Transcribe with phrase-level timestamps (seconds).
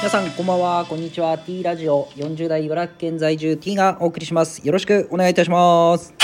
[0.00, 1.36] 皆さんこんばんはこんにちは。
[1.36, 4.66] T ラジオ40代茨城県在住 T がお送りします。
[4.66, 6.14] よろしくお願いいたします。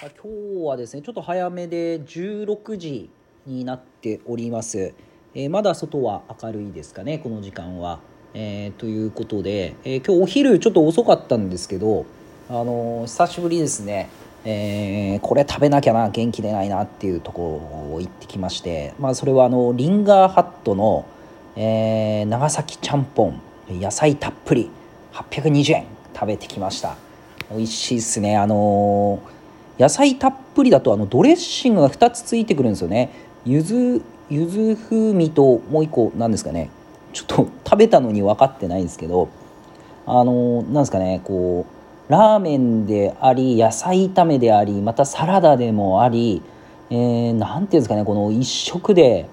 [0.00, 3.10] 今日はですねちょっと早めで16時
[3.44, 4.94] になっております、
[5.34, 7.98] えーまだ外は明るいですかねこの時間は、
[8.32, 12.06] えーということで、えー今日お昼ちょっと遅かったんですけど
[12.48, 14.10] あの久しぶりですね。
[14.44, 21.06] えーこれ食べなきゃな元気出ないなっていうところを行ってきまして、まあ、それはあのリンガーハットの、
[21.56, 23.40] えー長崎ちゃんぽん
[23.70, 24.70] 野菜たっぷり
[25.12, 26.96] 820円食べてきました。
[27.50, 28.36] 美味しいっすね。
[28.36, 33.10] あのー野菜たっぷりだとあのドレッシングが2つついてくるんですよね。
[33.44, 36.70] ゆずゆず風味ともう一個なんですかね。
[37.12, 39.28] ちょっと食べたのに分かってないんですけど
[40.04, 41.73] あのなんですかねこう
[42.08, 46.42] ラーメンであり野菜炒めでありまたサラダでもあり、
[46.90, 49.26] えーなんていうんですかねこの一食で、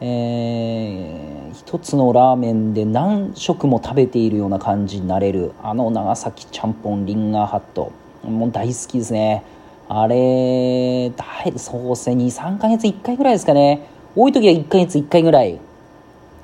[0.00, 7.92] えー一つのラーメンで何食も食べているような感じになれるあの長崎ちゃんぽんリンガーハット。
[8.24, 9.44] もう大好きですね。
[9.86, 13.86] あれだいそうですね23ヶ月1回ぐらいですかね。
[14.16, 15.60] 多い時は1ヶ月1回ぐらい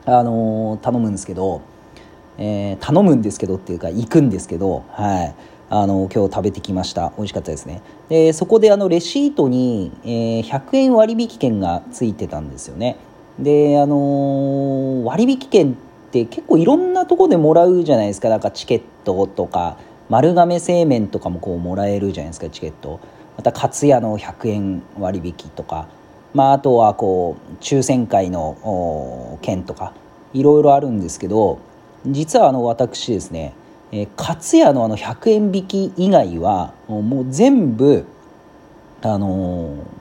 [0.05, 1.62] あのー頼むんですけど、
[2.39, 5.34] えー頼むんですけどっていうか行くんですけど、はい、
[5.70, 7.12] あの今日食べてきました。
[7.17, 7.83] 美味しかったですね。
[8.08, 12.97] でそこであのレシートに、えー100円割引券がついてたんですよね。
[13.39, 15.75] であのー割引券っ
[16.11, 18.28] て結構いろんなとこでもらうじゃないですか。
[18.28, 19.77] なんかチケットとか
[20.09, 23.00] 丸亀製麺とかもこうもらえるじゃないですかチケット。
[23.36, 25.89] また勝屋の100円割引とか。
[26.34, 29.94] まあ、あとはこう抽選会の券とか
[30.34, 31.59] いろいろあるんですけど
[32.07, 33.55] 実はあの私ですね、
[33.93, 38.07] えー、勝屋のあの100円引き以外はもう全部
[39.03, 39.99] あのー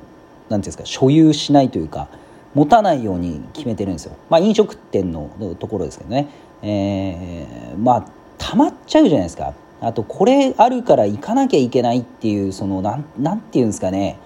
[0.50, 2.08] なんていうんですか所有しないというか
[2.54, 4.16] 持たないように決めてるんですよ。
[4.30, 6.28] まあ飲食店のところですけどね、
[6.64, 8.08] えーまあ
[8.38, 9.54] たまっちゃうじゃないですか。
[9.82, 14.18] あとこれあるから行かなきゃいけないっていうそのなんなんていうんですかね。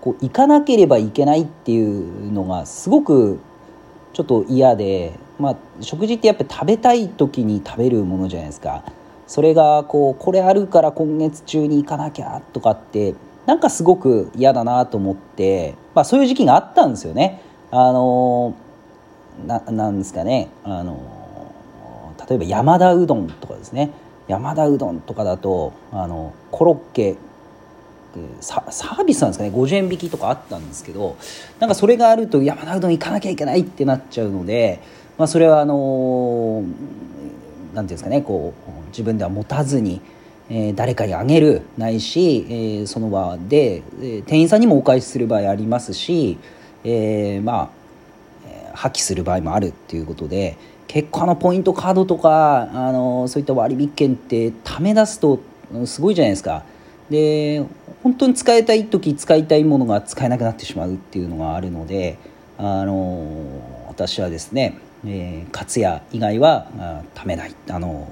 [0.00, 3.40] こう行かなければいけないっていうのがすごく
[4.12, 8.84] ちょっと嫌で、まあ、食事ってやっぱり食べたい時に食べるものじゃないですか。
[9.26, 13.14] それがこうこれあるから今月中に行かなきゃとかって
[13.46, 17.40] なんかすごく嫌だなと思って、まあ、そういう時期があったんですよね。
[17.70, 18.54] あの
[19.46, 20.48] ななんですかね。
[20.62, 20.98] あの
[22.28, 23.90] 例えば山田うどんとかですね。
[24.28, 27.16] 山田うどんとかだとあのコロッケ
[28.40, 31.16] サービスなんですかね50円引きとかあったんですけど
[31.58, 34.80] なんかそれがあると山田うどん行かなきゃいけないってなっちゃうので、
[35.18, 36.62] まあ、それはあの
[37.74, 40.00] なんていうんですかねこう自分では持たずに、
[40.48, 46.38] えー誰かにあげるないし、えーその場で、えー店員さんにもお返しする場合ありますし、
[46.84, 47.70] えーまあ
[48.46, 55.40] えー破棄する場合もあるっていうことで結構あのポイントカードとかあのそういった割引券ってため出すと
[55.86, 56.62] すごいじゃないですか。
[57.10, 57.64] で
[58.04, 62.18] 本当に使いたい時使いたいものが使えなくなってしまうっていうのがあるので
[62.58, 67.54] あの私はですね、えー、勝屋以外はあためない。
[67.70, 68.06] あの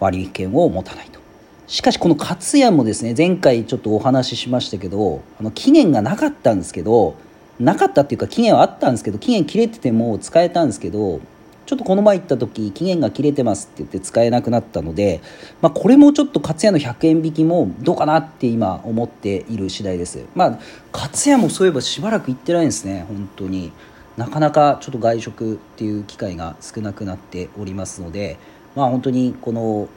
[0.00, 1.20] 割引券を持たないと。
[1.68, 7.14] しかしこの勝屋もですね前回ちょっとお話ししましたけどあの期限がなかったんですけど
[7.58, 11.20] なかったっていうか期限はあったんですけど期限切れてても使えたんですけど
[11.66, 15.20] ちょっとこの前行った時期限が切れてますって言って使えなくなったので、
[15.62, 20.24] まあ、これもちょっと勝屋の100円引きもどうかなって今思っている次第です。
[20.34, 20.58] まあ
[20.92, 23.72] 勝屋もそういえばしばらく行ってないんですね本当に。
[24.16, 28.38] なかなかちょっと外食っていう機会が少なくなっておりますので
[28.76, 29.88] まあ本当にこの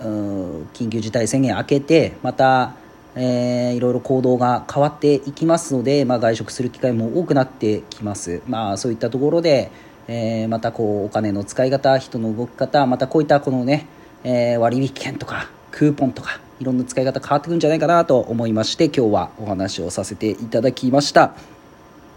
[0.00, 2.74] 緊急事態宣言明けてまた、
[3.14, 9.70] えーいろいろ行動が変わっていきますので、まあ、外食する機会も多くなってきます、まあ、そういったところで、
[10.12, 13.86] えーまたこうお金の使い方人の動き方またこういったこのね、
[14.24, 21.34] えー割引券とかクーポンとかいろんな使い方変わってくるんじゃないかなと思いまして今日はお話をさせていただきました。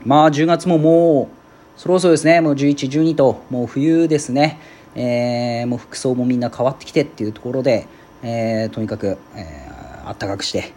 [0.03, 1.29] まあ10月もも
[1.77, 4.59] うそろそろですねもう11、12ともう冬ですね、
[4.95, 7.87] えーもう服装もみんな変わってきてっていうところで、
[8.23, 10.73] えーとにかく、えー、暖かくして、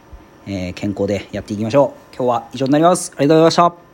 [0.46, 2.14] えー健康でやっていきましょう。
[2.14, 3.12] 今日は以上になります。
[3.16, 3.85] ありがとうございました。